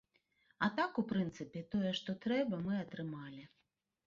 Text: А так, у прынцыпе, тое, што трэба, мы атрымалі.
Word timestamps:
А 0.67 0.69
так, 0.79 0.97
у 1.01 1.03
прынцыпе, 1.11 1.63
тое, 1.75 1.91
што 1.99 2.17
трэба, 2.25 2.63
мы 2.65 2.81
атрымалі. 2.87 3.47